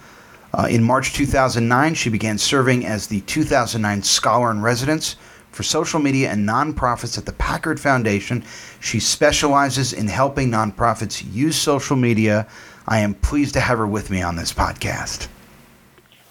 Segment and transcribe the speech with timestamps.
[0.52, 5.14] Uh, in March 2009, she began serving as the 2009 Scholar in Residence
[5.52, 8.42] for social media and nonprofits at the Packard Foundation.
[8.80, 12.48] She specializes in helping nonprofits use social media.
[12.88, 15.28] I am pleased to have her with me on this podcast.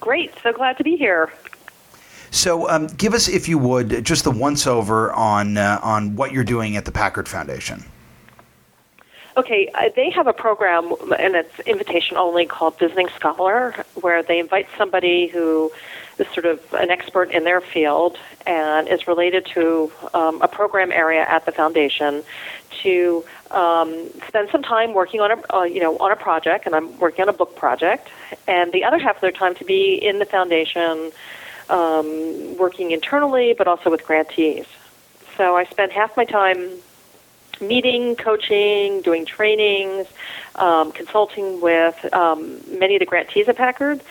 [0.01, 0.33] Great.
[0.43, 1.31] So glad to be here.
[2.33, 6.31] So, um, give us, if you would, just the once over on uh, on what
[6.31, 7.85] you're doing at the Packard Foundation.
[9.37, 14.39] Okay, uh, they have a program, and it's invitation only, called Visiting Scholar, where they
[14.39, 15.71] invite somebody who
[16.17, 20.91] is sort of an expert in their field and is related to um, a program
[20.91, 22.23] area at the foundation
[22.81, 26.73] to um, spend some time working on a uh, you know on a project, and
[26.73, 28.09] I'm working on a book project,
[28.47, 31.11] and the other half of their time to be in the foundation
[31.73, 34.65] um, working internally, but also with grantees.
[35.35, 36.69] So I spend half my time
[37.59, 40.07] meeting, coaching, doing trainings,
[40.55, 44.01] um, consulting with um, many of the grantees at Packard,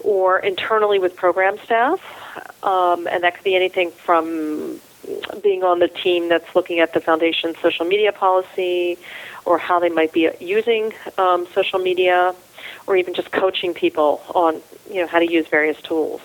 [0.00, 2.00] or internally with program staff.
[2.62, 4.80] Um, and that could be anything from
[5.42, 8.98] being on the team that's looking at the foundation's social media policy,
[9.44, 12.34] or how they might be using um, social media,
[12.86, 16.20] or even just coaching people on you know how to use various tools.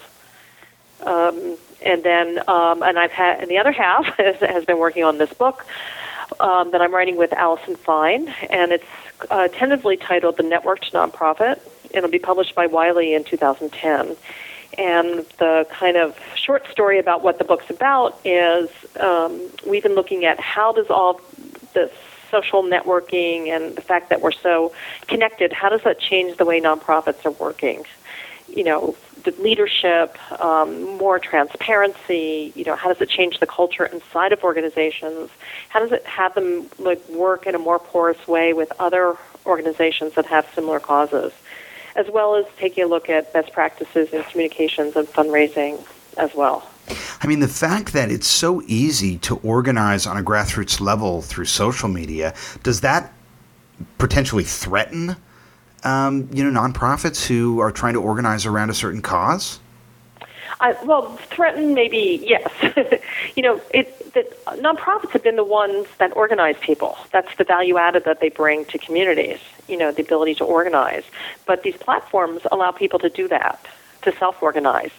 [1.05, 5.03] Um, and then, um, and I've had, and the other half has, has been working
[5.03, 5.65] on this book
[6.39, 8.85] um, that I'm writing with Allison Fine, and it's
[9.29, 14.15] uh, tentatively titled "The Networked Nonprofit." And it'll be published by Wiley in 2010.
[14.77, 19.95] And the kind of short story about what the book's about is um, we've been
[19.95, 21.19] looking at how does all
[21.73, 21.91] this
[22.31, 24.71] social networking and the fact that we're so
[25.07, 27.83] connected, how does that change the way nonprofits are working?
[28.55, 32.51] You know, the leadership, um, more transparency.
[32.55, 35.29] You know, how does it change the culture inside of organizations?
[35.69, 40.13] How does it have them like work in a more porous way with other organizations
[40.13, 41.33] that have similar causes,
[41.95, 45.83] as well as taking a look at best practices in communications and fundraising
[46.17, 46.67] as well.
[47.21, 51.45] I mean, the fact that it's so easy to organize on a grassroots level through
[51.45, 53.13] social media, does that
[53.97, 55.15] potentially threaten
[55.83, 59.59] um, you know, nonprofits who are trying to organize around a certain cause?
[60.61, 62.51] I, well, threaten maybe yes.
[63.35, 64.23] you know, it, the,
[64.61, 66.97] nonprofits have been the ones that organize people.
[67.11, 69.39] That's the value added that they bring to communities.
[69.67, 71.03] You know, the ability to organize.
[71.47, 73.65] But these platforms allow people to do that,
[74.03, 74.91] to self-organize.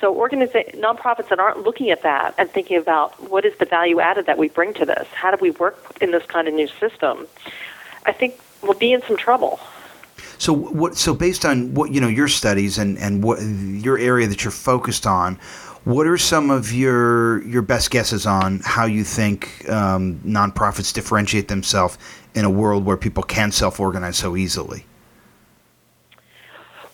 [0.00, 4.00] So, organiza- nonprofits that aren't looking at that and thinking about what is the value
[4.00, 6.68] added that we bring to this, how do we work in this kind of new
[6.68, 7.26] system,
[8.06, 9.60] I think we'll be in some trouble.
[10.40, 10.96] So what?
[10.96, 14.50] So based on what you know, your studies and and what your area that you're
[14.50, 15.38] focused on,
[15.84, 21.48] what are some of your your best guesses on how you think um, nonprofits differentiate
[21.48, 21.98] themselves
[22.34, 24.86] in a world where people can self-organize so easily?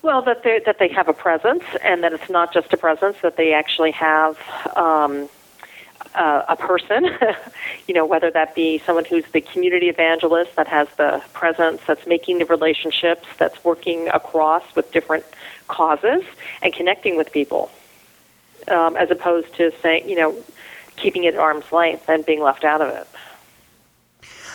[0.01, 3.15] Well, that they that they have a presence, and that it's not just a presence;
[3.21, 4.37] that they actually have
[4.75, 5.29] um,
[6.17, 7.09] uh, a person,
[7.87, 12.05] you know, whether that be someone who's the community evangelist that has the presence, that's
[12.07, 15.23] making the relationships, that's working across with different
[15.67, 16.23] causes
[16.61, 17.71] and connecting with people,
[18.67, 20.35] um, as opposed to saying, you know,
[20.95, 23.07] keeping it at arm's length and being left out of it.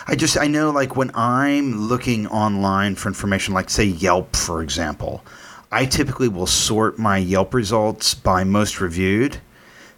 [0.05, 4.61] I just I know like when I'm looking online for information, like say Yelp, for
[4.61, 5.23] example,
[5.71, 9.39] I typically will sort my Yelp results by most reviewed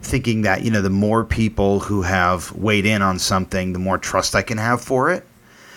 [0.00, 3.98] thinking that you know the more people who have weighed in on something, the more
[3.98, 5.24] trust I can have for it.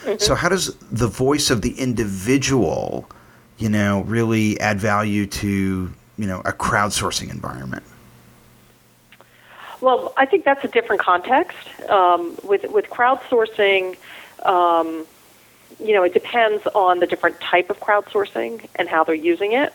[0.04, 0.20] Mm-hmm.
[0.20, 3.10] So how does the voice of the individual,
[3.58, 7.84] you know, really add value to you know a crowdsourcing environment?
[9.82, 11.58] Well, I think that's a different context.
[11.90, 13.98] Um, with with crowdsourcing,
[14.44, 15.06] um,
[15.80, 19.74] you know, it depends on the different type of crowdsourcing and how they're using it.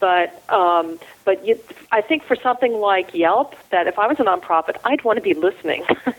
[0.00, 1.58] But um, but you,
[1.92, 5.22] I think for something like Yelp, that if I was a nonprofit, I'd want to
[5.22, 5.84] be listening.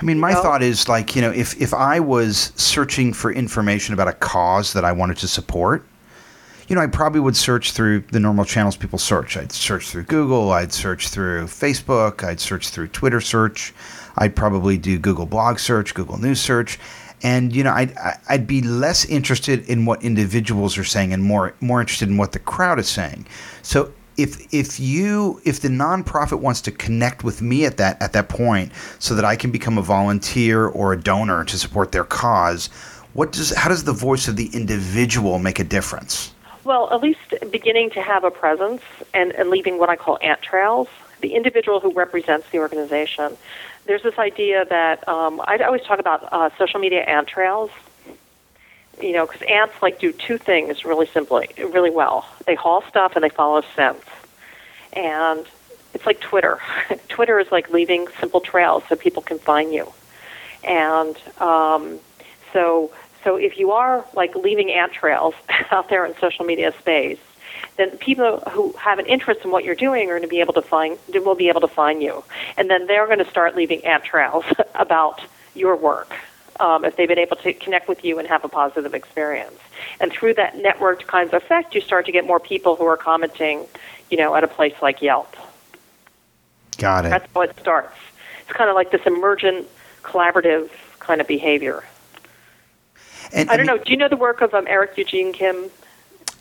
[0.00, 0.42] I mean, my you know?
[0.42, 4.72] thought is like, you know, if, if I was searching for information about a cause
[4.72, 5.86] that I wanted to support,
[6.68, 9.36] you know, I probably would search through the normal channels people search.
[9.36, 13.74] I'd search through Google, I'd search through Facebook, I'd search through Twitter search,
[14.16, 16.78] I'd probably do Google blog search, Google News search,
[17.22, 17.94] and you know, I'd
[18.28, 22.32] I'd be less interested in what individuals are saying and more more interested in what
[22.32, 23.26] the crowd is saying.
[23.62, 28.12] So if if you if the nonprofit wants to connect with me at that at
[28.12, 32.04] that point so that I can become a volunteer or a donor to support their
[32.04, 32.66] cause,
[33.14, 36.32] what does how does the voice of the individual make a difference?
[36.64, 38.82] Well, at least beginning to have a presence
[39.14, 40.88] and, and leaving what I call ant trails.
[41.20, 43.36] The individual who represents the organization.
[43.84, 47.70] There's this idea that um, I always talk about uh, social media ant trails.
[49.00, 52.26] You know, because ants like do two things really simply, really well.
[52.46, 54.06] They haul stuff and they follow scents.
[54.92, 55.46] And
[55.94, 56.60] it's like Twitter.
[57.08, 59.90] Twitter is like leaving simple trails so people can find you.
[60.62, 61.98] And um,
[62.52, 62.92] so
[63.24, 65.34] so if you are like leaving ant trails
[65.70, 67.18] out there in social media space,
[67.76, 70.54] then people who have an interest in what you're doing are going to be able
[70.54, 72.24] to find will be able to find you,
[72.56, 75.20] and then they're going to start leaving ant trails about
[75.54, 76.14] your work
[76.60, 79.58] um, if they've been able to connect with you and have a positive experience.
[80.00, 82.96] And through that networked kind of effect, you start to get more people who are
[82.96, 83.66] commenting,
[84.10, 85.34] you know, at a place like Yelp.
[86.78, 87.10] Got it.
[87.10, 87.96] That's how it starts.
[88.42, 89.66] It's kind of like this emergent,
[90.02, 91.84] collaborative kind of behavior.
[93.32, 93.78] And, I don't know.
[93.78, 95.70] Do you know the work of um, Eric Eugene Kim?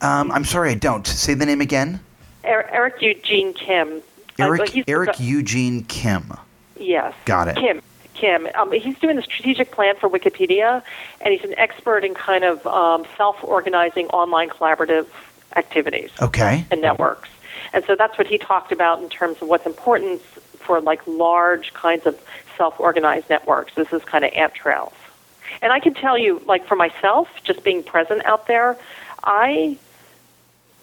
[0.02, 1.06] Um, I'm sorry, I don't.
[1.06, 2.00] Say the name again.
[2.44, 4.02] Er- Eric Eugene Kim.
[4.40, 6.34] Eric uh, Eric Eugene Kim.
[6.80, 7.14] Yes.
[7.26, 7.56] Got it.
[7.58, 7.82] Kim.
[8.14, 8.48] Kim.
[8.56, 10.82] Um, he's doing the strategic plan for Wikipedia,
[11.22, 15.08] and he's an expert in kind of um, self-organizing online collaborative
[15.56, 16.10] activities.
[16.22, 16.66] Okay.
[16.72, 17.30] And networks.
[17.74, 21.74] And so that's what he talked about in terms of what's important for like large
[21.74, 22.20] kinds of
[22.58, 23.76] self-organized networks.
[23.76, 24.94] This is kind of ant trails.
[25.62, 28.78] And I can tell you, like for myself, just being present out there,
[29.24, 29.78] I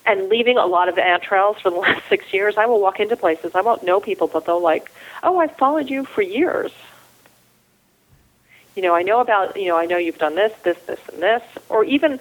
[0.09, 2.81] and leaving a lot of the ant trails for the last six years, I will
[2.81, 4.91] walk into places I won't know people, but they'll like,
[5.23, 6.73] oh, I've followed you for years.
[8.75, 11.23] You know, I know about, you know, I know you've done this, this, this, and
[11.23, 12.19] this, or even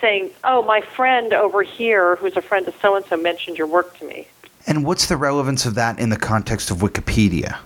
[0.00, 3.66] saying, oh, my friend over here, who's a friend of so and so, mentioned your
[3.66, 4.26] work to me.
[4.66, 7.58] And what's the relevance of that in the context of Wikipedia?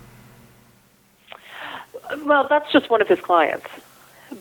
[2.23, 3.67] Well, that's just one of his clients.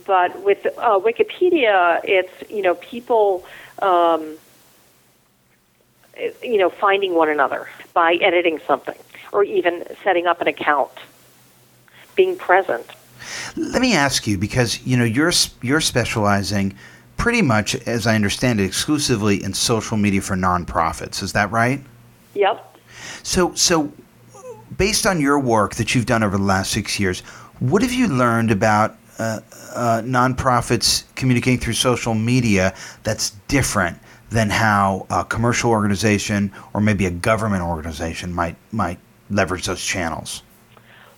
[0.06, 3.44] But with uh, Wikipedia, it's you know people.
[3.80, 4.36] Um,
[6.42, 8.98] you know, finding one another by editing something
[9.32, 10.90] or even setting up an account,
[12.14, 12.86] being present.
[13.56, 15.32] Let me ask you because you know you're
[15.62, 16.76] you're specializing
[17.16, 21.22] pretty much, as I understand it, exclusively in social media for nonprofits.
[21.22, 21.80] Is that right?
[22.34, 22.78] Yep.
[23.22, 23.92] So so
[24.76, 27.20] based on your work that you've done over the last six years,
[27.60, 29.40] what have you learned about uh,
[29.74, 32.74] uh, nonprofits communicating through social media
[33.04, 33.98] that's different
[34.34, 38.98] than how a commercial organization or maybe a government organization might might
[39.30, 40.42] leverage those channels?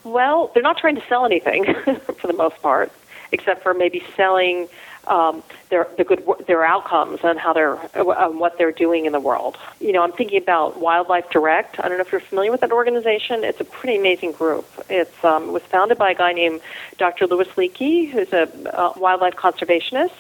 [0.05, 1.65] Well, they're not trying to sell anything
[2.19, 2.93] for the most part,
[3.33, 4.69] except for maybe selling
[5.07, 9.21] um, their the good their outcomes and how they're um, what they're doing in the
[9.21, 9.57] world.
[9.81, 11.81] You know, I'm thinking about Wildlife Direct.
[11.81, 13.45] I don't know if you're familiar with that organization.
[13.45, 14.67] It's a pretty amazing group.
[14.91, 16.61] It's um, was founded by a guy named
[16.99, 17.27] Dr.
[17.27, 18.43] Louis Leakey, who's a
[18.79, 20.13] uh, wildlife conservationist.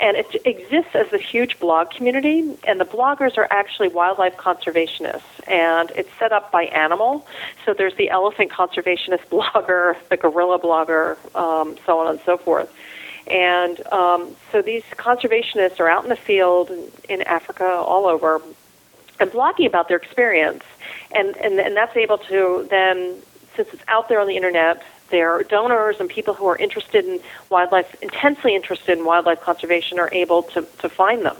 [0.00, 5.20] And it exists as a huge blog community, and the bloggers are actually wildlife conservationists.
[5.46, 7.26] And it's set up by animal.
[7.66, 12.72] So there's the elephant conservationist blogger, the gorilla blogger, um, so on and so forth.
[13.26, 16.70] And um, so these conservationists are out in the field
[17.08, 18.40] in Africa, all over,
[19.20, 20.64] and blogging about their experience.
[21.12, 23.16] And, and, and that's able to then,
[23.54, 27.20] since it's out there on the internet, their donors and people who are interested in
[27.48, 31.36] wildlife, intensely interested in wildlife conservation, are able to, to find them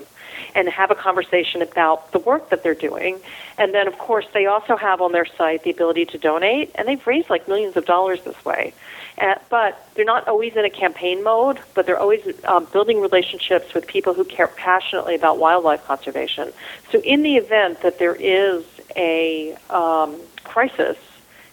[0.54, 3.20] and have a conversation about the work that they're doing.
[3.58, 6.88] And then, of course, they also have on their site the ability to donate, and
[6.88, 8.74] they've raised like millions of dollars this way.
[9.18, 13.74] Uh, but they're not always in a campaign mode, but they're always um, building relationships
[13.74, 16.52] with people who care passionately about wildlife conservation.
[16.90, 18.64] So, in the event that there is
[18.96, 20.96] a um, crisis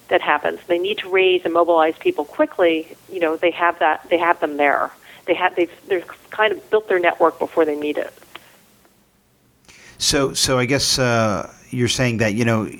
[0.08, 2.96] that happens, they need to raise and mobilize people quickly.
[3.10, 4.08] You know, they have that.
[4.08, 4.90] They have them there.
[5.26, 5.54] They have.
[5.54, 5.70] They've.
[5.88, 8.12] They've kind of built their network before they need it.
[9.98, 12.70] So, so I guess uh, you're saying that you know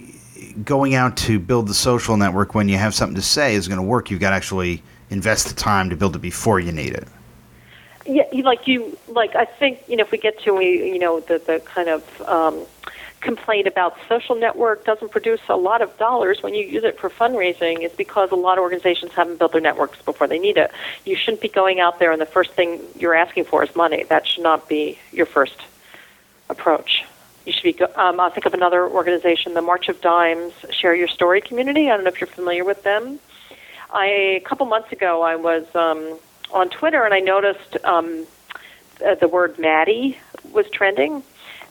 [0.64, 3.78] going out to build the social network when you have something to say is going
[3.78, 4.10] to work.
[4.10, 7.08] You've got to actually invest the time to build it before you need it.
[8.06, 11.20] Yeah, like you, like I think you know if we get to we you know
[11.20, 12.64] the the kind of um,
[13.20, 17.10] complaint about social network doesn't produce a lot of dollars when you use it for
[17.10, 20.70] fundraising is because a lot of organizations haven't built their networks before they need it.
[21.04, 24.04] You shouldn't be going out there and the first thing you're asking for is money.
[24.04, 25.60] That should not be your first
[26.48, 27.04] approach.
[27.44, 27.82] You should be.
[27.82, 31.90] Um, I'll think of another organization, the March of Dimes Share Your Story Community.
[31.90, 33.18] I don't know if you're familiar with them.
[33.90, 36.18] I a couple months ago I was um,
[36.52, 38.26] on Twitter and I noticed um,
[39.04, 40.18] uh, the word Maddie
[40.52, 41.22] was trending.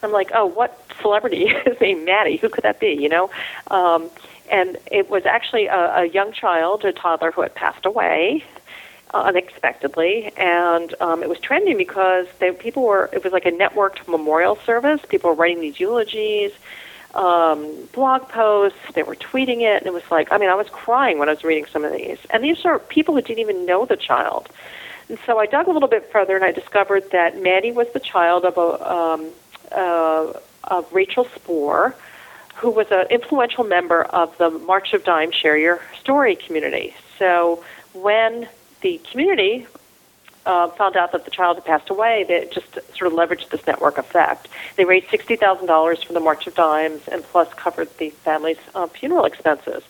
[0.03, 2.37] I'm like, oh, what celebrity is named Maddie?
[2.37, 2.93] Who could that be?
[2.93, 3.29] You know,
[3.71, 4.09] um,
[4.49, 8.43] and it was actually a, a young child, a toddler who had passed away
[9.13, 13.09] uh, unexpectedly, and um, it was trending because they, people were.
[13.13, 15.01] It was like a networked memorial service.
[15.07, 16.51] People were writing these eulogies,
[17.15, 18.79] um, blog posts.
[18.93, 21.33] They were tweeting it, and it was like, I mean, I was crying when I
[21.33, 22.17] was reading some of these.
[22.29, 24.49] And these are people who didn't even know the child.
[25.09, 28.01] And so I dug a little bit further, and I discovered that Maddie was the
[28.01, 29.31] child of a um,
[29.71, 30.33] uh,
[30.63, 31.95] of Rachel Spoor,
[32.55, 36.95] who was an influential member of the March of Dimes Share Your Story community.
[37.19, 38.49] So when
[38.81, 39.67] the community
[40.45, 43.67] uh, found out that the child had passed away, they just sort of leveraged this
[43.67, 44.47] network effect.
[44.77, 48.57] They raised sixty thousand dollars for the March of Dimes, and plus covered the family's
[48.73, 49.83] uh, funeral expenses.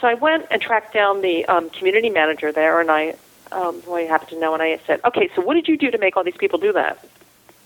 [0.00, 3.14] So I went and tracked down the um, community manager there, and I,
[3.52, 5.90] um, who I happened to know, and I said, "Okay, so what did you do
[5.92, 7.06] to make all these people do that?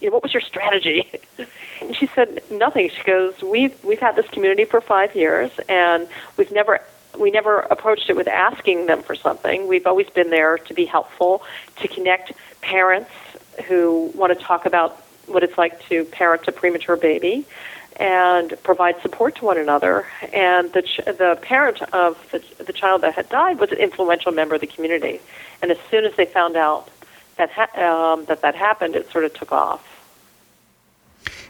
[0.08, 1.10] What was your strategy?"
[1.80, 6.08] and she said, "Nothing." She goes, "We've we've had this community for five years, and
[6.36, 6.80] we've never
[7.18, 9.68] we never approached it with asking them for something.
[9.68, 11.42] We've always been there to be helpful,
[11.76, 13.10] to connect parents
[13.66, 17.46] who want to talk about what it's like to parent a premature baby
[17.96, 20.06] and provide support to one another.
[20.32, 24.32] And the ch- the parent of the, the child that had died was an influential
[24.32, 25.20] member of the community.
[25.62, 26.90] And as soon as they found out
[27.36, 29.93] that ha- um, that that happened, it sort of took off.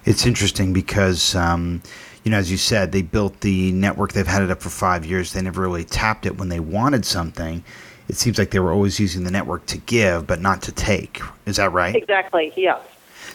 [0.05, 1.83] It's interesting because um,
[2.25, 4.13] you know, as you said, they built the network.
[4.13, 5.33] They've had it up for five years.
[5.33, 7.63] They never really tapped it when they wanted something.
[8.09, 11.21] It seems like they were always using the network to give, but not to take.
[11.47, 11.95] Is that right?
[11.95, 12.53] Exactly.
[12.57, 12.81] Yes.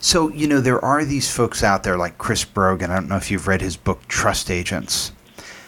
[0.02, 2.90] So you know, there are these folks out there like Chris Brogan.
[2.92, 5.12] I don't know if you've read his book Trust Agents.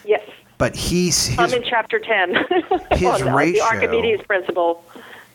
[0.03, 0.27] Yes.
[0.57, 2.35] But he's his, I'm in chapter ten.
[2.91, 4.83] his oh, ratio, the Archimedes principle.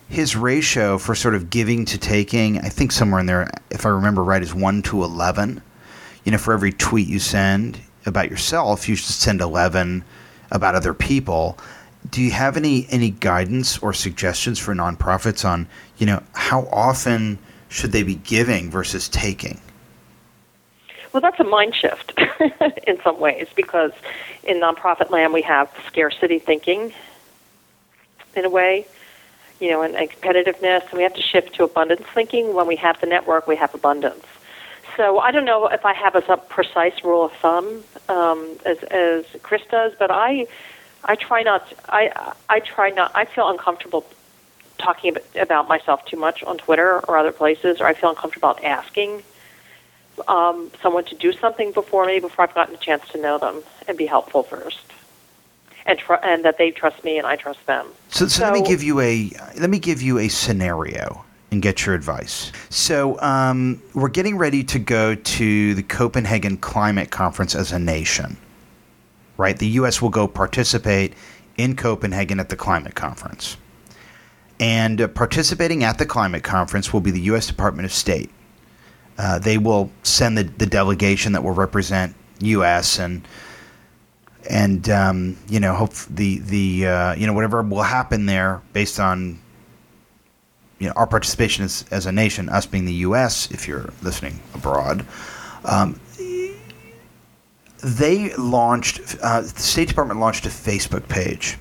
[0.09, 3.91] His ratio for sort of giving to taking, I think somewhere in there, if I
[3.91, 5.63] remember right, is one to eleven
[6.27, 10.05] you know, for every tweet you send about yourself, you should send 11
[10.51, 11.57] about other people.
[12.11, 17.39] Do you have any any guidance or suggestions for nonprofits on, you know, how often
[17.69, 19.61] should they be giving versus taking?
[21.13, 22.21] Well, that's a mind shift
[22.87, 23.93] in some ways because
[24.43, 26.93] in nonprofit land we have scarcity thinking
[28.35, 28.85] in a way,
[29.61, 32.55] you know, and, and competitiveness, and we have to shift to abundance thinking.
[32.55, 34.25] When we have the network, we have abundance
[34.97, 39.25] so I don't know if I have a precise rule of thumb um, as as
[39.43, 40.47] Chris does, but I
[41.05, 44.07] I try not I I try not I feel uncomfortable
[44.79, 48.65] talking about myself too much on Twitter or other places, or I feel uncomfortable about
[48.65, 49.23] asking
[50.29, 53.63] um, someone to do something before me before I've gotten a chance to know them
[53.87, 54.93] and be helpful first.
[55.89, 57.87] And, tr- and that they trust me and I trust them.
[58.09, 61.63] So, so, so let me give you a let me give you a scenario and
[61.63, 62.51] get your advice.
[62.71, 68.37] So, um, we're getting ready to go to the Copenhagen Climate Conference as a nation,
[69.37, 69.57] right?
[69.57, 70.03] The U.S.
[70.03, 71.15] will go participate
[71.57, 73.57] in Copenhagen at the climate conference.
[74.59, 77.47] And uh, participating at the climate conference will be the U.S.
[77.47, 78.31] Department of State.
[79.19, 82.99] Uh, they will send the, the delegation that will represent U.S.
[82.99, 83.27] and
[84.49, 89.01] and um, you know hope the the uh, you know whatever will happen there based
[89.01, 89.41] on
[90.79, 94.41] you know, our participation as, as a nation, us being the U.S., if you're listening
[94.55, 95.07] abroad,
[95.65, 95.99] um,
[97.83, 101.57] they launched, uh, the State Department launched a Facebook page.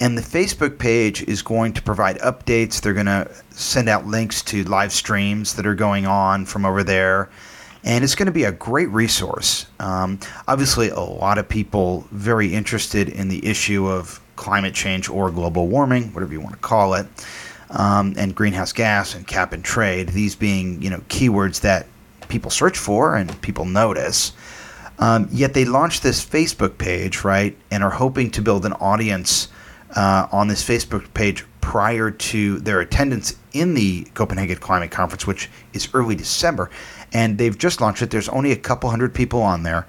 [0.00, 2.80] And the Facebook page is going to provide updates.
[2.80, 6.82] They're going to send out links to live streams that are going on from over
[6.82, 7.30] there.
[7.84, 9.66] And it's going to be a great resource.
[9.78, 15.30] Um, obviously, a lot of people very interested in the issue of climate change or
[15.30, 17.06] global warming, whatever you want to call it
[17.70, 21.86] um, and greenhouse gas and cap and trade, these being you know keywords that
[22.28, 24.32] people search for and people notice.
[24.98, 29.48] Um, yet they launched this Facebook page, right, and are hoping to build an audience
[29.96, 35.50] uh, on this Facebook page prior to their attendance in the Copenhagen Climate Conference, which
[35.72, 36.70] is early December.
[37.14, 38.10] And they've just launched it.
[38.10, 39.86] There's only a couple hundred people on there.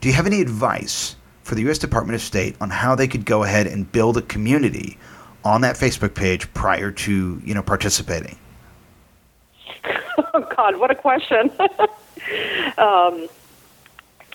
[0.00, 1.78] Do you have any advice for the U.S.
[1.78, 4.98] Department of State on how they could go ahead and build a community
[5.44, 8.38] on that Facebook page prior to you know participating?
[10.32, 11.50] Oh God, what a question!
[12.78, 13.28] um,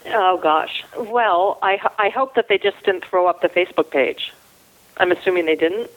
[0.06, 0.84] oh gosh.
[0.96, 4.32] Well, I I hope that they just didn't throw up the Facebook page.
[4.96, 5.90] I'm assuming they didn't.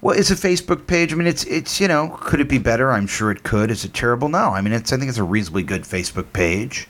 [0.00, 1.12] Well, it's a Facebook page.
[1.12, 2.92] I mean, it's it's you know, could it be better?
[2.92, 3.70] I'm sure it could.
[3.70, 4.28] Is it terrible?
[4.28, 4.50] No.
[4.50, 6.88] I mean, it's I think it's a reasonably good Facebook page.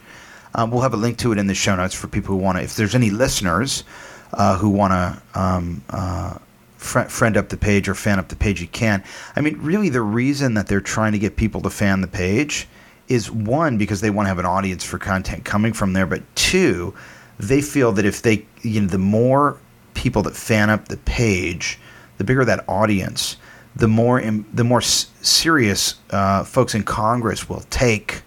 [0.55, 2.59] Um, we'll have a link to it in the show notes for people who want
[2.59, 2.65] to.
[2.65, 3.85] If there's any listeners
[4.33, 6.39] uh, who want to um, uh,
[6.77, 9.03] fr- friend up the page or fan up the page, you can.
[9.37, 12.67] I mean, really, the reason that they're trying to get people to fan the page
[13.09, 16.23] is one because they want to have an audience for content coming from there, but
[16.35, 16.95] two,
[17.39, 19.59] they feel that if they, you know, the more
[19.95, 21.79] people that fan up the page,
[22.19, 23.37] the bigger that audience,
[23.75, 28.23] the more Im- the more s- serious uh, folks in Congress will take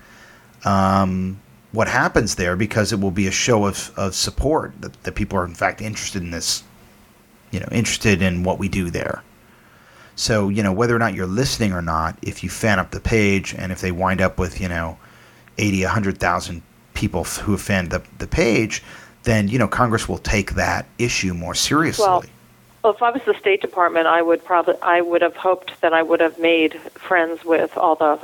[0.66, 1.40] um,
[1.72, 5.38] what happens there because it will be a show of, of support that, that people
[5.38, 6.64] are in fact interested in this,
[7.52, 9.24] you know, interested in what we do there.
[10.16, 13.00] So, you know, whether or not you're listening or not, if you fan up the
[13.00, 14.98] page and if they wind up with, you know,
[15.58, 16.62] 80, 100,000
[16.94, 18.84] people f- who have fanned the, the page,
[19.24, 22.06] then, you know, Congress will take that issue more seriously.
[22.06, 22.24] Well,
[22.84, 25.94] well, if I was the State Department, I would probably I would have hoped that
[25.94, 28.20] I would have made friends with all the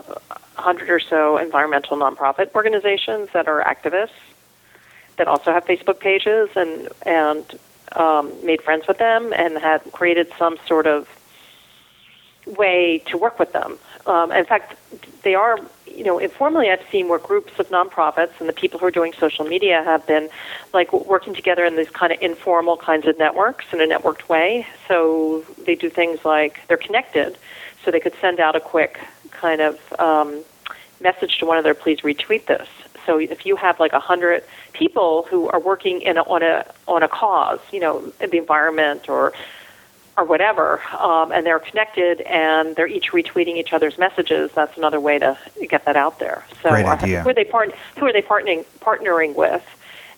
[0.55, 4.09] hundred or so environmental nonprofit organizations that are activists
[5.17, 7.59] that also have Facebook pages and and
[7.95, 11.07] um, made friends with them and had created some sort of
[12.45, 13.77] way to work with them.
[14.07, 14.75] Um, in fact,
[15.23, 18.85] they are, you know, informally I've seen where groups of nonprofits and the people who
[18.85, 20.29] are doing social media have been
[20.73, 24.65] like working together in these kind of informal kinds of networks in a networked way.
[24.87, 27.37] So they do things like they're connected,
[27.83, 28.99] so they could send out a quick
[29.31, 30.43] kind of um,
[31.01, 32.67] message to one another, please retweet this.
[33.05, 36.65] So if you have like a hundred people who are working in a, on a
[36.87, 39.33] on a cause, you know, the environment or
[40.17, 44.51] or whatever, um, and they're connected and they're each retweeting each other's messages.
[44.53, 45.37] That's another way to
[45.69, 46.43] get that out there.
[46.63, 47.21] So, Great uh, idea.
[47.21, 49.63] who are they part- Who are they partnering partnering with?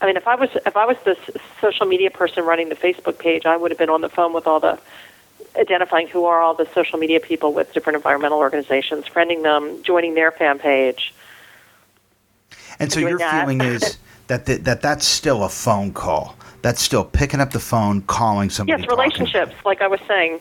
[0.02, 1.18] I mean, if I was if I was the
[1.60, 4.48] social media person running the Facebook page, I would have been on the phone with
[4.48, 4.80] all the
[5.58, 10.14] identifying who are all the social media people with different environmental organizations, friending them, joining
[10.14, 11.14] their fan page.
[12.80, 13.42] And so your that.
[13.42, 13.98] feeling is
[14.30, 16.36] that, that that that's still a phone call.
[16.62, 18.80] That's still picking up the phone, calling somebody.
[18.82, 18.98] Yes, talking.
[18.98, 20.40] relationships, like I was saying,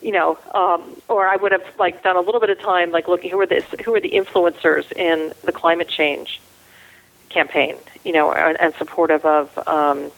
[0.00, 3.08] you know, um, or I would have like done a little bit of time, like
[3.08, 6.40] looking who are the who are the influencers in the climate change
[7.30, 10.10] campaign, you know, and, and supportive of um,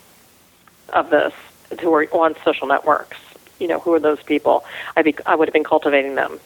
[0.92, 1.32] of this,
[1.80, 3.18] who are on social networks.
[3.60, 4.64] You know, who are those people?
[4.96, 6.40] I be, I would have been cultivating them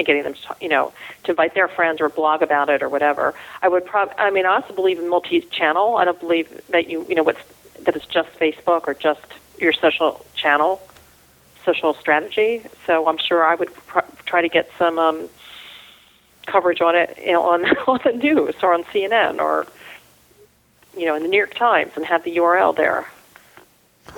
[0.00, 0.92] and getting them, to, talk- you know,
[1.24, 3.34] to invite their friends or blog about it or whatever.
[3.62, 4.12] I would prob.
[4.18, 5.96] I mean, I also believe in multi-channel.
[5.98, 7.40] I don't believe that you, you know, what's
[7.84, 9.20] that it's just Facebook or just
[9.58, 10.80] your social channel,
[11.64, 12.62] social strategy.
[12.86, 15.28] So I'm sure I would pr- try to get some um,
[16.46, 19.66] coverage on it you know, on on the news or on CNN or
[20.96, 23.06] you know in the New York Times and have the URL there.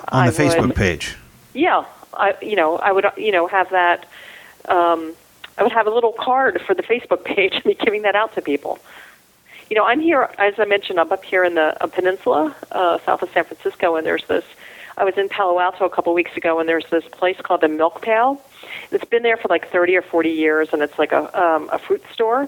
[0.09, 1.17] on I the Facebook would- page.
[1.53, 4.05] Yeah, I you know I would you know have that.
[4.69, 5.13] Um,
[5.57, 8.33] I would have a little card for the Facebook page and be giving that out
[8.35, 8.79] to people.
[9.69, 10.99] You know, I'm here as I mentioned.
[10.99, 14.45] I'm up here in the uh, peninsula, uh, south of San Francisco, and there's this.
[14.97, 17.67] I was in Palo Alto a couple weeks ago, and there's this place called the
[17.67, 18.39] Milk Pail.
[18.91, 21.79] It's been there for like 30 or 40 years, and it's like a um, a
[21.79, 22.47] fruit store.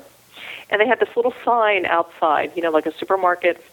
[0.70, 3.64] And they had this little sign outside, you know, like a supermarket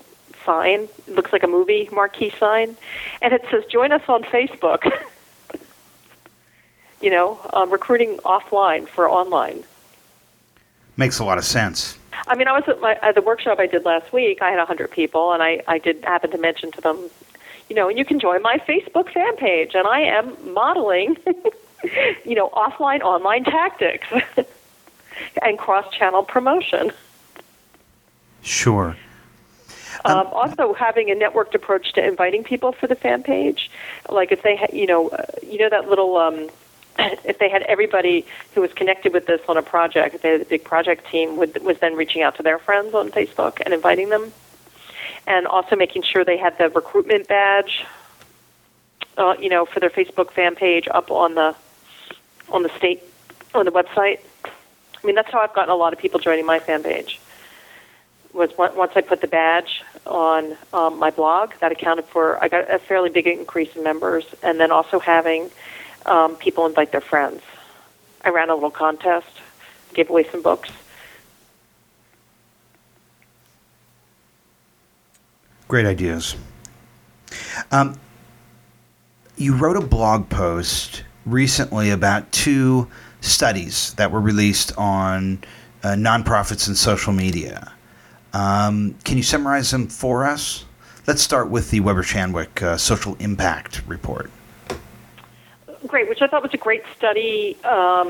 [0.45, 0.89] sign.
[1.07, 2.77] It looks like a movie marquee sign,
[3.21, 4.91] and it says, "Join us on Facebook."
[7.03, 9.65] you know, um, recruiting offline for online.
[10.97, 11.99] Makes a lot of sense.
[12.27, 14.41] I mean, I was at, my, at the workshop I did last week.
[14.43, 17.11] I had 100 people, and I, I did happen to mention to them,
[17.69, 21.17] you know, and you can join my Facebook fan page, and I am modeling,
[22.25, 24.07] you know, offline online tactics
[25.43, 26.93] and cross-channel promotion.
[28.43, 28.97] Sure.
[30.05, 33.71] Um, also, having a networked approach to inviting people for the fan page,
[34.09, 36.49] like if they, ha- you know, uh, you know that little, um,
[36.99, 40.41] if they had everybody who was connected with this on a project, if they had
[40.41, 43.73] a big project team, would, was then reaching out to their friends on Facebook and
[43.73, 44.33] inviting them,
[45.27, 47.85] and also making sure they had the recruitment badge,
[49.17, 51.55] uh, you know, for their Facebook fan page up on the,
[52.51, 53.03] on the state,
[53.55, 54.21] on the website.
[54.45, 57.21] I mean, that's how I've gotten a lot of people joining my fan page
[58.33, 62.71] was once I put the badge on um, my blog, that accounted for I got
[62.73, 65.51] a fairly big increase in members, and then also having
[66.07, 67.43] um, people invite their friends.
[68.25, 69.29] I ran a little contest,
[69.95, 70.71] gave away some books.
[75.69, 76.37] Great ideas.
[77.71, 77.99] Um,
[79.37, 82.89] you wrote a blog post recently about two
[83.21, 85.43] studies that were released on
[85.83, 87.73] uh, nonprofits and social media.
[88.33, 90.65] Um, can you summarize them for us?
[91.07, 94.31] Let's start with the Weber Shandwick uh, Social Impact Report.
[95.87, 97.57] Great, which I thought was a great study.
[97.65, 98.09] Um,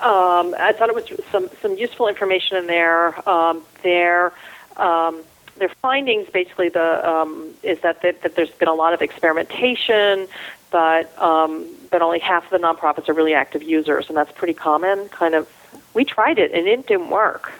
[0.00, 3.28] um, I thought it was some some useful information in there.
[3.28, 4.32] Um, their
[4.76, 5.22] um,
[5.56, 10.26] their findings basically the um, is that, that that there's been a lot of experimentation,
[10.70, 14.54] but um, but only half of the nonprofits are really active users, and that's pretty
[14.54, 15.08] common.
[15.10, 15.48] Kind of,
[15.94, 17.52] we tried it and it didn't work.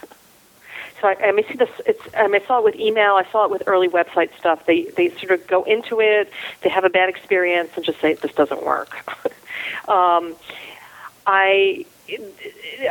[1.00, 1.70] So I, I see this.
[1.86, 3.14] It's mean, I saw it with email.
[3.14, 4.66] I saw it with early website stuff.
[4.66, 6.30] They they sort of go into it.
[6.62, 8.94] They have a bad experience and just say this doesn't work.
[9.88, 10.34] um,
[11.26, 11.86] I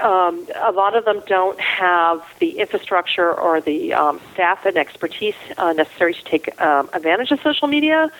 [0.01, 5.35] um, a lot of them don't have the infrastructure or the um, staff and expertise
[5.57, 8.11] uh, necessary to take um, advantage of social media.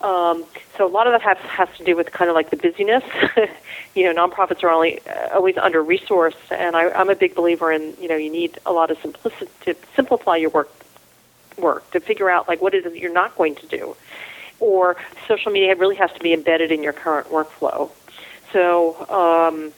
[0.00, 0.44] Um,
[0.76, 3.02] so a lot of that has, has to do with kind of like the busyness.
[3.94, 7.72] you know, nonprofits are only uh, always under resourced, and I, I'm a big believer
[7.72, 10.70] in you know you need a lot of simplicity to simplify your work
[11.56, 13.96] work to figure out like what is it that you're not going to do,
[14.60, 17.90] or social media really has to be embedded in your current workflow.
[18.52, 19.72] So um,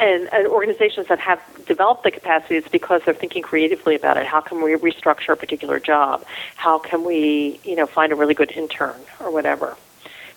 [0.00, 4.26] and, and, organizations that have developed the capacity is because they're thinking creatively about it.
[4.26, 6.24] How can we restructure a particular job?
[6.56, 9.76] How can we, you know, find a really good intern or whatever?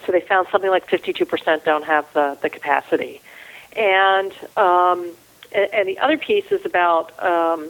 [0.05, 3.21] So they found something like 52% don't have the, the capacity.
[3.75, 5.11] And, um,
[5.51, 7.69] and, and the other piece is about, um,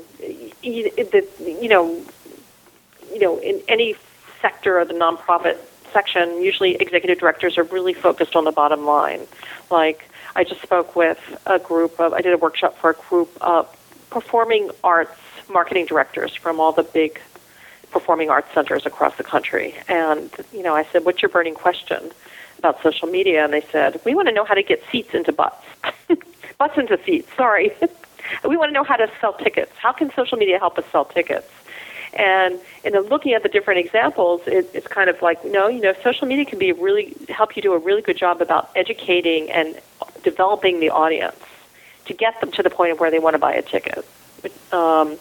[0.61, 2.03] you, the, you know,
[3.11, 3.95] you know, in any
[4.41, 5.57] sector of the nonprofit
[5.91, 9.27] section, usually executive directors are really focused on the bottom line.
[9.69, 13.29] Like, I just spoke with a group of, I did a workshop for a group
[13.41, 13.67] of
[14.09, 15.17] performing arts
[15.49, 17.19] marketing directors from all the big
[17.91, 19.75] performing arts centers across the country.
[19.87, 22.11] And, you know, I said, what's your burning question
[22.57, 23.43] about social media?
[23.43, 25.65] And they said, we want to know how to get seats into butts.
[26.57, 27.73] butts into seats, sorry.
[28.47, 29.71] we want to know how to sell tickets.
[29.77, 31.49] How can social media help us sell tickets?
[32.13, 35.93] And in looking at the different examples, it, it's kind of like, no, you know,
[36.03, 39.79] social media can be really help you do a really good job about educating and
[40.23, 41.39] developing the audience
[42.05, 44.05] to get them to the point of where they want to buy a ticket.
[44.71, 45.17] Um,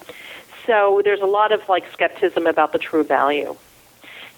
[0.66, 3.56] so there's a lot of like skepticism about the true value.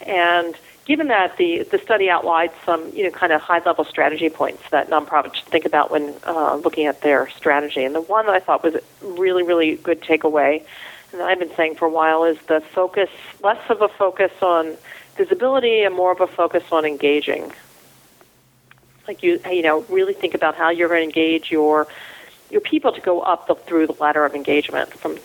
[0.06, 4.28] And given that the, the study outlined some you know kind of high level strategy
[4.28, 8.26] points that nonprofits should think about when uh, looking at their strategy, and the one
[8.26, 10.64] that I thought was really really good takeaway,
[11.12, 13.10] and I've been saying for a while, is the focus
[13.42, 14.76] less of a focus on
[15.16, 17.52] visibility and more of a focus on engaging
[19.06, 21.86] like you you know really think about how you're going to engage your
[22.50, 25.18] your people to go up the, through the ladder of engagement from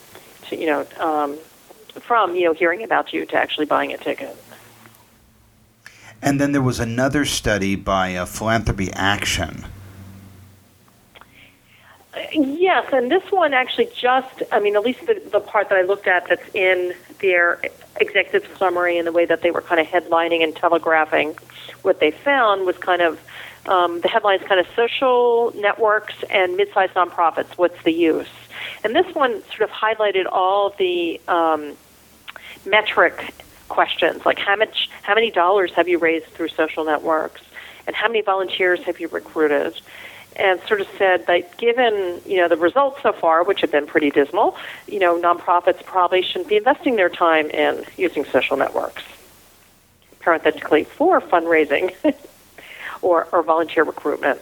[0.48, 1.36] to, you know um,
[2.00, 4.36] from you know hearing about you to actually buying a ticket.
[6.20, 9.66] And then there was another study by uh, Philanthropy Action.
[12.32, 15.82] Yes, and this one actually just, I mean, at least the, the part that I
[15.82, 17.60] looked at that's in their
[18.00, 21.36] executive summary and the way that they were kind of headlining and telegraphing
[21.82, 23.20] what they found was kind of
[23.66, 27.50] um, the headlines kind of social networks and mid-sized nonprofits.
[27.56, 28.28] What's the use?
[28.84, 31.76] And this one sort of highlighted all the um,
[32.64, 33.34] metric
[33.68, 37.42] questions, like how much, how many dollars have you raised through social networks,
[37.86, 39.80] and how many volunteers have you recruited,
[40.38, 43.86] and sort of said that given you know the results so far, which have been
[43.86, 49.02] pretty dismal, you know nonprofits probably shouldn't be investing their time in using social networks.
[50.20, 51.94] Parenthetically, for fundraising.
[53.02, 54.40] or, or volunteer recruitment.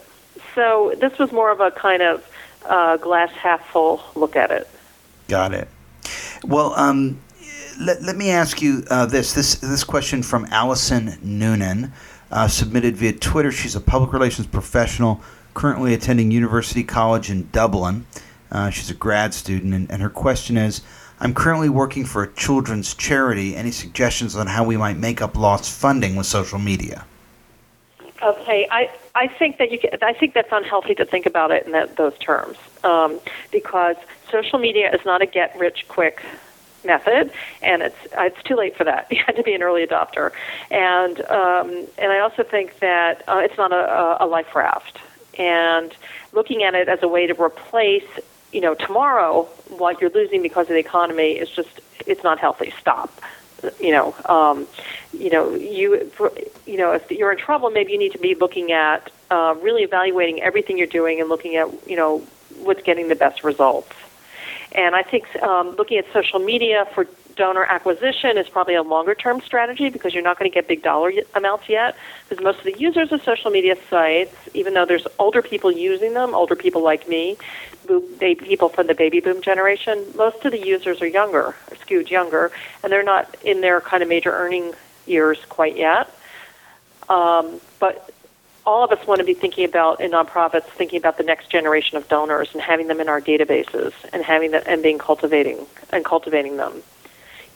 [0.55, 2.27] So this was more of a kind of
[2.65, 4.67] uh, glass half full look at it.
[5.27, 5.67] Got it.
[6.43, 7.19] Well, um,
[7.79, 9.33] let, let me ask you uh, this.
[9.33, 11.91] This this question from Allison Noonan,
[12.31, 13.51] uh, submitted via Twitter.
[13.51, 15.21] She's a public relations professional
[15.57, 18.05] currently attending University College in Dublin.
[18.51, 20.83] Uh, she's a grad student, and, and her question is
[21.19, 23.55] I'm currently working for a children's charity.
[23.55, 27.05] Any suggestions on how we might make up lost funding with social media?
[28.21, 31.65] Okay, I I think that you can, I think that's unhealthy to think about it
[31.65, 33.19] in that, those terms um,
[33.51, 33.95] because
[34.31, 36.21] social media is not a get rich quick
[36.85, 37.31] method,
[37.63, 39.07] and it's it's too late for that.
[39.11, 40.33] You had to be an early adopter,
[40.69, 44.99] and um, and I also think that uh, it's not a, a life raft,
[45.37, 45.93] and
[46.33, 48.07] looking at it as a way to replace
[48.51, 52.73] you know tomorrow what you're losing because of the economy is just it's not healthy.
[52.79, 53.11] Stop
[53.79, 54.67] you know, um,
[55.13, 56.11] you know, you,
[56.65, 59.83] you know, if you're in trouble, maybe you need to be looking at uh, really
[59.83, 62.19] evaluating everything you're doing and looking at, you know,
[62.59, 63.91] what's getting the best results.
[64.73, 69.15] And I think um, looking at social media for donor acquisition is probably a longer
[69.15, 71.95] term strategy because you're not going to get big dollar amounts yet.
[72.27, 76.13] Because most of the users of social media sites, even though there's older people using
[76.13, 77.37] them, older people like me,
[78.19, 82.51] people from the baby boom generation, most of the users are younger, are skewed younger,
[82.83, 84.73] and they're not in their kind of major earning
[85.05, 86.13] years quite yet.
[87.07, 88.11] Um, but
[88.65, 91.95] all of us want to be thinking about in nonprofits, thinking about the next generation
[91.97, 96.03] of donors and having them in our databases and having them and being cultivating and
[96.03, 96.83] cultivating them.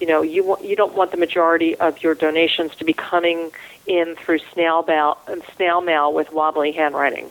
[0.02, 3.52] You know, you want, you don't want the majority of your donations to be coming
[3.86, 5.20] in through snail mail,
[5.56, 7.30] snail mail with wobbly handwriting.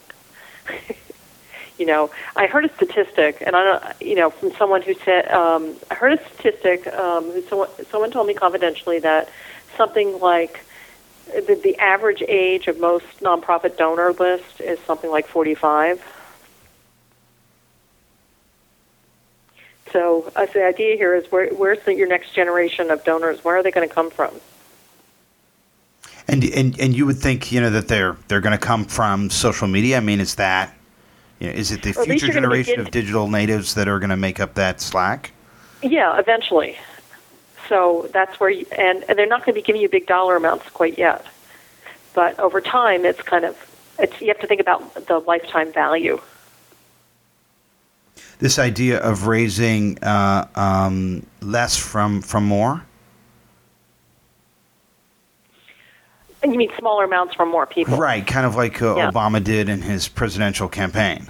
[1.79, 5.29] you know, I heard a statistic, and I don't, you know, from someone who said,
[5.33, 6.87] um, I heard a statistic.
[6.87, 9.29] Um, who someone, someone told me confidentially that
[9.77, 10.65] something like
[11.27, 16.01] the, the average age of most nonprofit donor list is something like 45.
[19.93, 23.45] So uh, the idea here is where, where's the, your next generation of donors?
[23.45, 24.41] Where are they going to come from?
[26.29, 29.31] And, and and you would think you know that they're they're going to come from
[29.31, 29.97] social media.
[29.97, 30.73] I mean, is that
[31.41, 34.39] you know, is it the future generation of digital natives that are going to make
[34.39, 35.33] up that slack?
[35.83, 36.79] Yeah, eventually.
[37.69, 40.37] So that's where, you, and, and they're not going to be giving you big dollar
[40.37, 41.25] amounts quite yet.
[42.15, 43.57] But over time, it's kind of,
[43.99, 46.21] it's, you have to think about the lifetime value.
[48.41, 52.85] This idea of raising uh, um, less from, from more?
[56.43, 57.99] And you mean smaller amounts from more people?
[57.99, 59.11] Right, kind of like uh, yeah.
[59.11, 61.27] Obama did in his presidential campaign.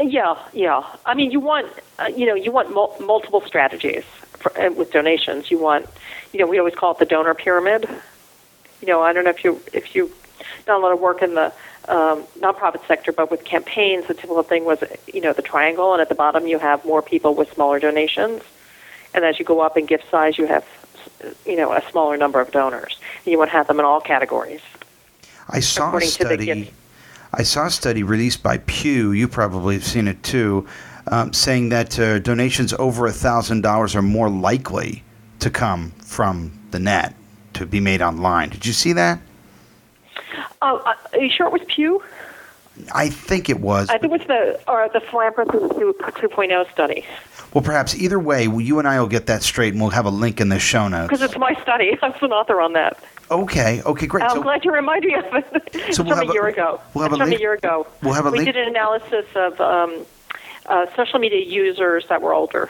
[0.00, 0.84] Yeah, yeah.
[1.04, 4.92] I mean, you want, uh, you know, you want mul- multiple strategies for, uh, with
[4.92, 5.50] donations.
[5.50, 5.86] You want,
[6.32, 7.88] you know, we always call it the donor pyramid.
[8.80, 10.12] You know, I don't know if you if you
[10.66, 11.52] done a lot of work in the
[11.88, 16.02] um, nonprofit sector, but with campaigns, the typical thing was, you know, the triangle, and
[16.02, 18.42] at the bottom you have more people with smaller donations,
[19.14, 20.66] and as you go up in gift size, you have,
[21.44, 22.98] you know, a smaller number of donors.
[23.24, 24.60] And you want to have them in all categories.
[25.48, 26.72] I saw a study.
[27.32, 29.12] I saw a study released by Pew.
[29.12, 30.66] You probably have seen it too
[31.08, 35.04] um, saying that uh, donations over $1,000 are more likely
[35.40, 37.14] to come from the net
[37.54, 38.50] to be made online.
[38.50, 39.20] Did you see that?
[40.62, 42.02] Oh, uh, are you sure it was Pew?
[42.94, 43.88] I think it was.
[43.88, 47.04] I think it was the or the Philanthropy 2.0 study.
[47.54, 50.10] Well, perhaps either way, you and I will get that straight, and we'll have a
[50.10, 51.08] link in the show notes.
[51.08, 51.96] Because it's my study.
[52.02, 53.02] I was an author on that.
[53.30, 53.82] Okay.
[53.82, 54.06] Okay.
[54.06, 54.24] Great.
[54.24, 55.62] I'm so, glad you reminded me of it.
[55.94, 56.80] So we'll from a year a, ago.
[56.94, 57.86] We'll have it's a from link, a year ago.
[58.02, 58.52] We'll have a we link.
[58.52, 60.04] did an analysis of um,
[60.66, 62.68] uh, social media users that were older.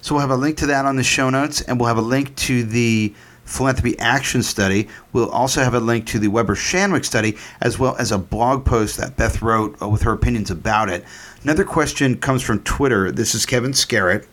[0.00, 2.02] So we'll have a link to that on the show notes, and we'll have a
[2.02, 3.14] link to the
[3.48, 4.88] Philanthropy Action Study.
[5.12, 8.64] We'll also have a link to the Weber Shandwick study, as well as a blog
[8.64, 11.04] post that Beth wrote uh, with her opinions about it.
[11.42, 13.10] Another question comes from Twitter.
[13.10, 14.28] This is Kevin Scarrett.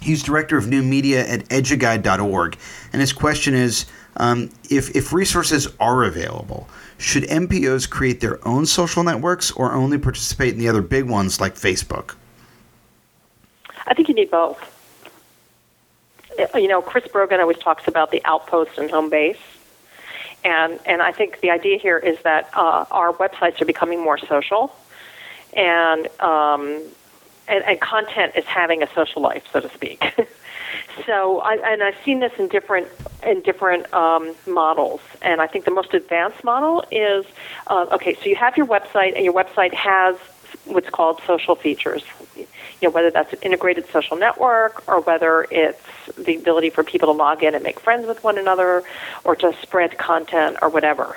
[0.00, 2.58] He's director of new media at eduguide.org.
[2.92, 6.68] And his question is um, if, if resources are available,
[6.98, 11.40] should NPOs create their own social networks or only participate in the other big ones
[11.40, 12.16] like Facebook?
[13.86, 14.73] I think you need both.
[16.54, 19.38] You know, Chris Brogan always talks about the outpost and home base.
[20.44, 24.18] And, and I think the idea here is that uh, our websites are becoming more
[24.18, 24.74] social,
[25.54, 26.82] and, um,
[27.48, 30.04] and, and content is having a social life, so to speak.
[31.06, 32.88] So, I, and I've seen this in different
[33.24, 37.26] in different um, models, and I think the most advanced model is
[37.66, 38.14] uh, okay.
[38.14, 40.16] So you have your website, and your website has
[40.66, 42.04] what's called social features.
[42.80, 45.82] You know, whether that's an integrated social network or whether it's
[46.16, 48.82] the ability for people to log in and make friends with one another,
[49.24, 51.16] or to spread content or whatever.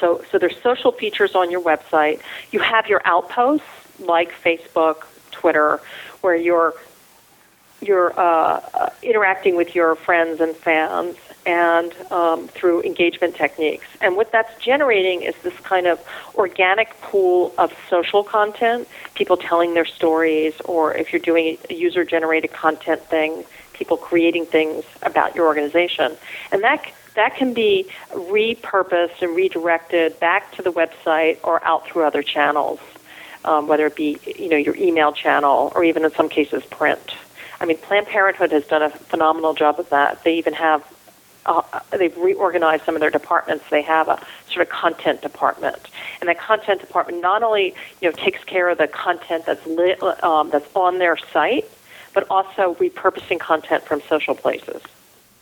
[0.00, 2.20] So, so there's social features on your website.
[2.50, 3.66] You have your outposts
[3.98, 5.80] like Facebook, Twitter,
[6.20, 6.74] where you're
[7.80, 11.16] you're uh, uh, interacting with your friends and fans
[11.46, 13.86] and um, through engagement techniques.
[14.00, 16.04] And what that's generating is this kind of
[16.34, 22.04] organic pool of social content, people telling their stories, or if you're doing a user
[22.04, 26.16] generated content thing, people creating things about your organization.
[26.50, 32.04] And that that can be repurposed and redirected back to the website or out through
[32.04, 32.78] other channels,
[33.44, 37.14] um, whether it be you know your email channel or even in some cases print.
[37.58, 40.24] I mean, Planned Parenthood has done a phenomenal job of that.
[40.24, 40.84] They even have
[41.46, 43.64] uh, they've reorganized some of their departments.
[43.70, 45.78] They have a sort of content department,
[46.20, 49.66] and that content department not only you know takes care of the content that's
[50.22, 51.64] um, that's on their site,
[52.12, 54.82] but also repurposing content from social places.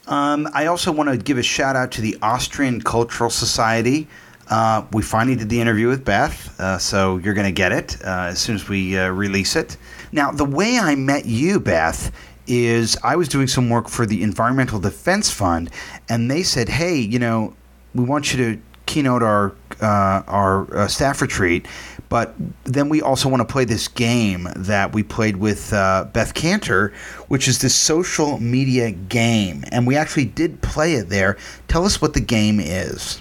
[0.07, 4.07] Um, I also want to give a shout out to the Austrian Cultural Society.
[4.51, 7.97] Uh, we finally did the interview with Beth, uh, so you're going to get it
[8.05, 9.79] uh, as soon as we uh, release it.
[10.13, 12.13] Now, the way I met you, Beth,
[12.47, 15.71] is I was doing some work for the Environmental Defense Fund,
[16.09, 17.55] and they said, "Hey, you know,
[17.95, 21.67] we want you to keynote our uh, our uh, staff retreat,
[22.09, 26.35] but then we also want to play this game that we played with uh, Beth
[26.35, 26.95] Kanter,
[27.29, 31.37] which is this social media game, and we actually did play it there.
[31.69, 33.21] Tell us what the game is."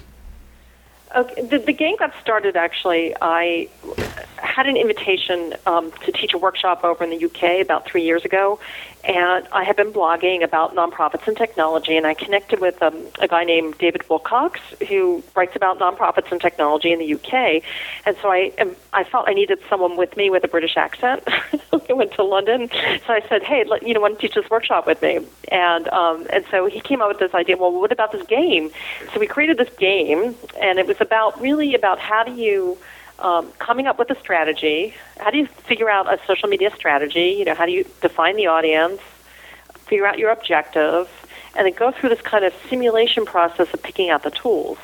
[1.16, 3.14] Okay, the, the game got started actually.
[3.22, 3.68] I
[4.36, 8.24] had an invitation um, to teach a workshop over in the UK about three years
[8.24, 8.58] ago,
[9.04, 13.28] and I had been blogging about nonprofits and technology, and I connected with um, a
[13.28, 17.62] guy named David Wilcox who writes about nonprofits and technology in the UK,
[18.06, 18.52] and so I
[18.92, 21.22] I felt I needed someone with me with a British accent.
[21.88, 22.70] I went to London,
[23.06, 25.20] so I said, hey, let, you know, want to teach this workshop with me?
[25.48, 27.56] And um, and so he came up with this idea.
[27.56, 28.70] Well, what about this game?
[29.12, 32.78] So we created this game, and it was about really about how do you
[33.18, 34.94] um, coming up with a strategy.
[35.18, 37.36] How do you figure out a social media strategy?
[37.38, 39.00] You know, how do you define the audience,
[39.86, 41.08] figure out your objective,
[41.56, 44.78] and then go through this kind of simulation process of picking out the tools.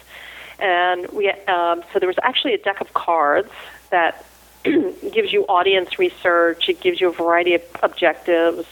[0.59, 3.51] And we, um, so there was actually a deck of cards
[3.91, 4.25] that
[4.65, 6.69] gives you audience research.
[6.69, 8.67] It gives you a variety of objectives.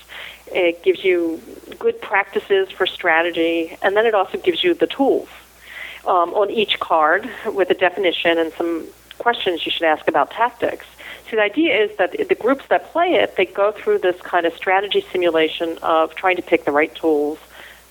[0.46, 1.40] It gives you
[1.78, 5.28] good practices for strategy, and then it also gives you the tools
[6.06, 8.86] um, on each card with a definition and some
[9.18, 10.86] questions you should ask about tactics.
[11.30, 14.46] So the idea is that the groups that play it, they go through this kind
[14.46, 17.38] of strategy simulation of trying to pick the right tools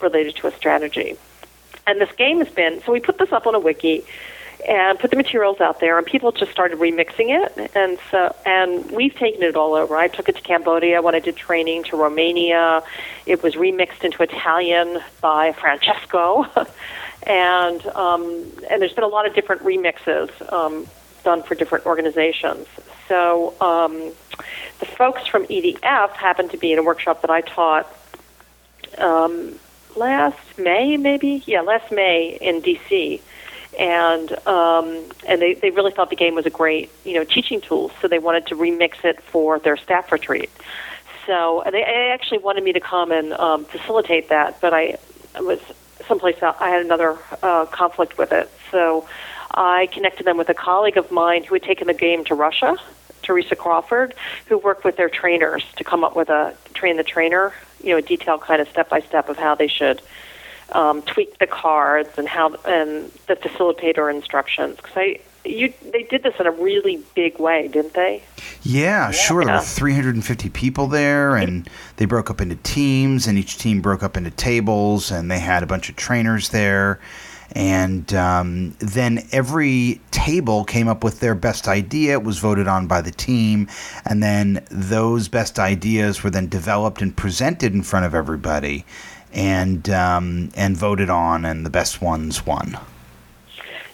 [0.01, 1.17] related to a strategy.
[1.85, 4.05] And this game has been so we put this up on a wiki
[4.67, 8.91] and put the materials out there and people just started remixing it and so and
[8.91, 9.95] we've taken it all over.
[9.95, 12.83] I took it to Cambodia when I did training to Romania.
[13.25, 16.47] It was remixed into Italian by Francesco.
[17.23, 20.87] and um, and there's been a lot of different remixes um,
[21.27, 22.65] done for different organizations.
[23.09, 24.13] So um,
[24.79, 27.93] the folks from EDF happened to be in a workshop that I taught
[28.97, 29.59] um,
[29.97, 33.19] last May, maybe yeah, last May in DC,
[33.77, 37.59] and um, and they they really thought the game was a great you know teaching
[37.59, 40.49] tool, so they wanted to remix it for their staff retreat.
[41.25, 44.97] So they, they actually wanted me to come and um, facilitate that, but I
[45.41, 45.59] was
[46.07, 46.55] someplace else.
[46.61, 49.05] I had another uh, conflict with it, so
[49.57, 52.77] I connected them with a colleague of mine who had taken the game to Russia,
[53.23, 54.13] Teresa Crawford,
[54.45, 57.51] who worked with their trainers to come up with a train the trainer,
[57.83, 60.01] you know, a detailed kind of step by step of how they should
[60.73, 64.75] um, tweak the cards and how and the facilitator instructions.
[64.75, 68.21] Because I, you, they did this in a really big way, didn't they?
[68.61, 69.11] Yeah, yeah.
[69.11, 69.43] sure.
[69.43, 74.03] There were 350 people there, and they broke up into teams, and each team broke
[74.03, 76.99] up into tables, and they had a bunch of trainers there
[77.53, 82.13] and um, then every table came up with their best idea.
[82.13, 83.67] It was voted on by the team,
[84.05, 88.85] and then those best ideas were then developed and presented in front of everybody,
[89.33, 92.77] and um, and voted on, and the best ones won.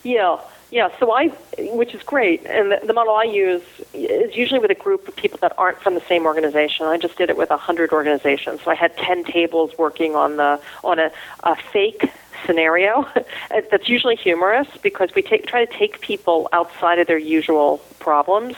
[0.03, 0.39] Yeah,
[0.71, 0.89] yeah.
[0.99, 3.63] So I, which is great, and the, the model I use
[3.93, 6.87] is usually with a group of people that aren't from the same organization.
[6.87, 10.37] I just did it with a hundred organizations, so I had ten tables working on
[10.37, 11.11] the on a,
[11.43, 12.11] a fake
[12.45, 13.07] scenario
[13.49, 18.55] that's usually humorous because we take, try to take people outside of their usual problems.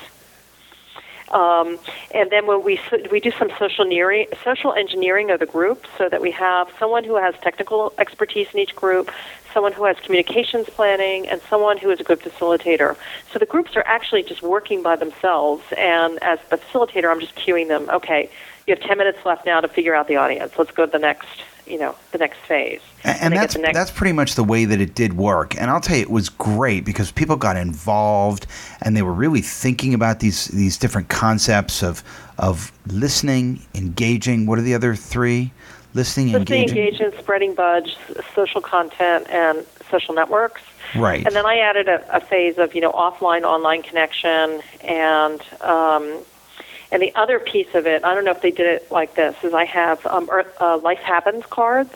[1.32, 1.80] Um,
[2.12, 2.80] and then when we
[3.12, 7.04] we do some social engineering, social engineering of the group, so that we have someone
[7.04, 9.12] who has technical expertise in each group,
[9.54, 12.96] someone who has communications planning, and someone who is a good facilitator.
[13.34, 17.36] So the groups are actually just working by themselves, and as the facilitator, I'm just
[17.36, 17.90] cueing them.
[17.90, 18.30] Okay,
[18.68, 20.54] you have 10 minutes left now to figure out the audience.
[20.58, 21.28] Let's go to the next
[21.68, 22.82] you know the next phase.
[23.04, 25.56] And, and that's next- that's pretty much the way that it did work.
[25.60, 28.48] And I'll tell you, it was great because people got involved
[28.82, 32.04] and they were really thinking about these these different concepts of
[32.38, 34.46] of listening, engaging.
[34.46, 35.52] What are the other three?
[35.94, 37.96] Listening, listening, engaging, engaging, spreading buzz,
[38.34, 40.62] social content, and social networks.
[40.94, 41.26] Right.
[41.26, 46.20] And then I added a, a phase of you know offline, online connection, and um,
[46.92, 49.36] and the other piece of it, I don't know if they did it like this,
[49.44, 51.94] is I have um, uh, life happens cards.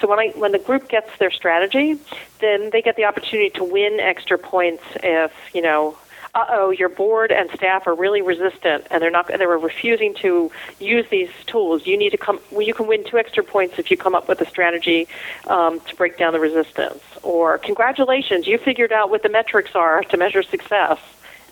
[0.00, 1.98] So when I when the group gets their strategy,
[2.40, 5.96] then they get the opportunity to win extra points if you know
[6.36, 10.14] uh oh, your board and staff are really resistant and they're not they were refusing
[10.14, 11.86] to use these tools.
[11.86, 12.38] You need to come.
[12.50, 15.08] Well, you can win two extra points if you come up with a strategy
[15.46, 17.02] um, to break down the resistance.
[17.22, 20.98] Or congratulations, you figured out what the metrics are to measure success.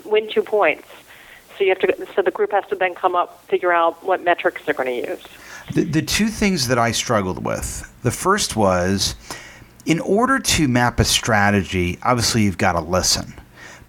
[0.04, 0.86] Win two points.
[1.56, 2.06] So you have to.
[2.14, 5.10] So the group has to then come up, figure out what metrics they're going to
[5.10, 5.22] use.
[5.72, 7.90] The, the two things that I struggled with.
[8.02, 9.14] The first was,
[9.86, 13.34] in order to map a strategy, obviously you've got to listen.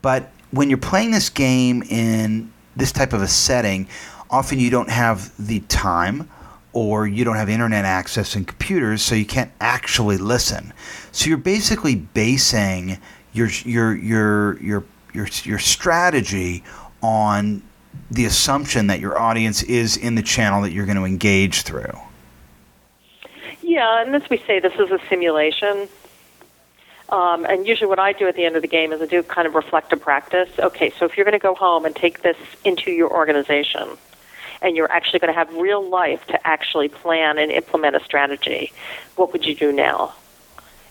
[0.01, 3.87] But when you're playing this game in this type of a setting,
[4.29, 6.29] often you don't have the time
[6.73, 10.73] or you don't have internet access and computers, so you can't actually listen.
[11.13, 12.99] So you're basically basing
[13.33, 16.63] your your your your your, your strategy
[17.05, 17.61] on
[18.09, 21.93] the assumption that your audience is in the channel that you're going to engage through.
[23.61, 25.87] Yeah, and as we say, this is a simulation.
[27.09, 29.21] Um, and usually, what I do at the end of the game is I do
[29.21, 30.49] kind of reflective practice.
[30.57, 33.87] Okay, so if you're going to go home and take this into your organization,
[34.61, 38.71] and you're actually going to have real life to actually plan and implement a strategy,
[39.15, 40.13] what would you do now?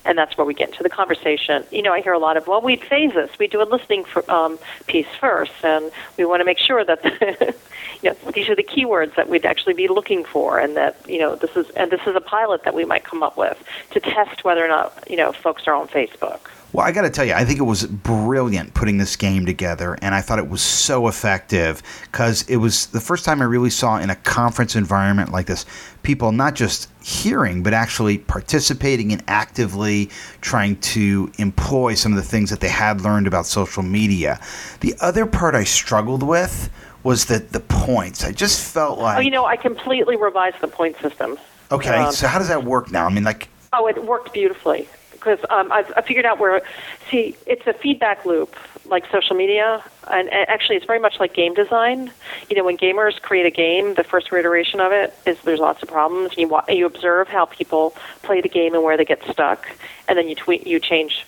[0.05, 1.65] And that's where we get into the conversation.
[1.71, 3.31] You know, I hear a lot of, well, we'd phase this.
[3.39, 7.03] We do a listening for, um, piece first, and we want to make sure that
[7.03, 7.55] the,
[8.03, 11.19] you know these are the keywords that we'd actually be looking for, and that you
[11.19, 14.01] know this is and this is a pilot that we might come up with to
[14.01, 16.41] test whether or not you know folks are on Facebook.
[16.75, 19.97] Well, I got to tell you, I think it was brilliant putting this game together,
[20.03, 23.71] and I thought it was so effective because it was the first time I really
[23.71, 25.67] saw in a conference environment like this
[26.03, 30.11] people not just hearing, but actually participating and actively
[30.41, 34.41] trying to employ some of the things that they had learned about social media.
[34.81, 36.71] The other part I struggled with
[37.05, 38.25] was that the points.
[38.25, 39.19] I just felt like.
[39.19, 41.39] Oh, you know, I completely revised the point system.
[41.71, 43.07] Okay, um, so how does that work now?
[43.07, 43.49] I mean, like.
[43.73, 44.89] Oh, it worked beautifully
[45.25, 46.63] because um, I've, I figured out where.
[47.11, 48.55] See, it's a feedback loop
[48.87, 52.13] like social media, and, and actually, it's very much like game design.
[52.51, 55.83] You know, when gamers create a game, the first iteration of it is there's lots
[55.83, 56.37] of problems.
[56.37, 59.67] You you observe how people play the game and where they get stuck,
[60.09, 61.27] and then you tweet you change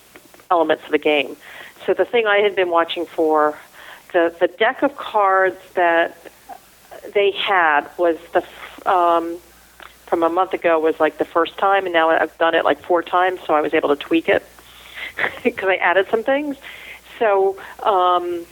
[0.51, 1.35] elements of the game.
[1.85, 3.57] So the thing I had been watching for
[4.13, 6.15] the the deck of cards that
[7.13, 8.43] they had was the
[8.89, 9.37] um,
[10.07, 12.79] from a month ago was like the first time, and now I've done it like
[12.81, 14.43] four times, so I was able to tweak it
[15.43, 16.57] because I added some things.
[17.19, 18.45] So, um,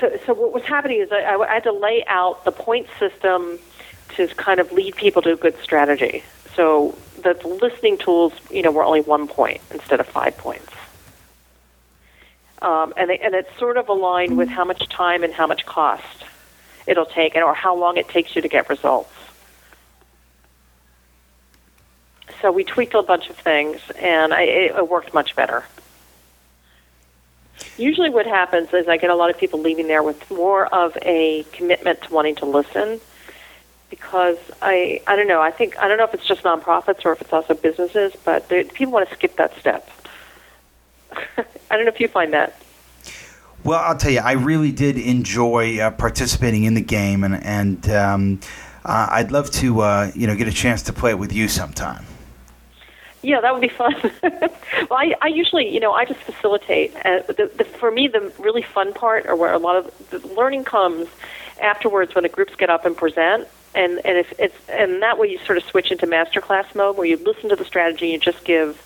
[0.00, 3.58] so, so what was happening is I, I had to lay out the point system
[4.16, 6.22] to kind of lead people to a good strategy.
[6.54, 10.72] So the listening tools, you know, were only one point instead of five points.
[12.62, 15.66] Um, and, they, and it's sort of aligned with how much time and how much
[15.66, 16.24] cost
[16.86, 19.12] it'll take, and or how long it takes you to get results.
[22.46, 25.64] So we tweaked a bunch of things, and I, it, worked much better.
[27.76, 30.96] Usually, what happens is I get a lot of people leaving there with more of
[31.02, 33.00] a commitment to wanting to listen
[33.90, 37.10] because I I don't know I think I don't know if it's just nonprofits or
[37.10, 39.90] if it's also businesses, but people want to skip that step.
[41.10, 41.26] I
[41.70, 42.62] don't know if you find that.
[43.64, 47.90] Well, I'll tell you, I really did enjoy uh, participating in the game, and and
[47.90, 48.40] um,
[48.84, 51.48] uh, I'd love to uh, you know get a chance to play it with you
[51.48, 52.06] sometime.
[53.26, 53.92] Yeah, that would be fun.
[54.22, 54.50] well,
[54.92, 56.94] I, I usually, you know, I just facilitate.
[56.94, 60.24] Uh, the, the, for me, the really fun part, or where a lot of the
[60.28, 61.08] learning comes
[61.60, 65.28] afterwards, when the groups get up and present, and and if it's and that way
[65.28, 68.44] you sort of switch into masterclass mode, where you listen to the strategy, you just
[68.44, 68.80] give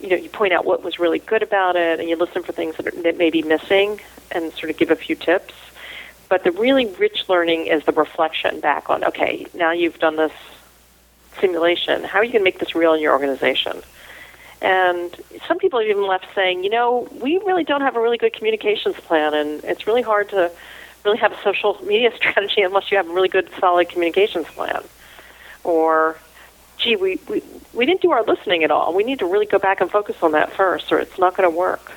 [0.00, 2.50] you know, you point out what was really good about it, and you listen for
[2.50, 4.00] things that, are, that may be missing,
[4.32, 5.54] and sort of give a few tips.
[6.28, 10.32] But the really rich learning is the reflection back on, okay, now you've done this
[11.40, 12.04] simulation.
[12.04, 13.82] How are you going to make this real in your organization?
[14.62, 15.14] And
[15.46, 18.32] some people have even left saying, you know, we really don't have a really good
[18.32, 20.50] communications plan, and it's really hard to
[21.04, 24.82] really have a social media strategy unless you have a really good, solid communications plan.
[25.64, 26.16] Or
[26.78, 28.94] gee, we, we, we didn't do our listening at all.
[28.94, 31.50] We need to really go back and focus on that first, or it's not going
[31.50, 31.92] to work.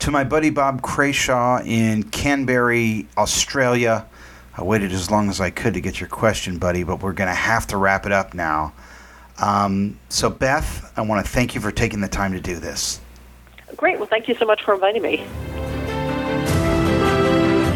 [0.00, 4.06] To my buddy Bob Crashaw in Canberra, Australia,
[4.60, 7.30] I waited as long as I could to get your question, buddy, but we're going
[7.30, 8.74] to have to wrap it up now.
[9.38, 13.00] Um, so, Beth, I want to thank you for taking the time to do this.
[13.74, 13.96] Great.
[13.96, 15.26] Well, thank you so much for inviting me.